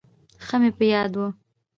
[0.45, 1.21] ښه مې په یاد و.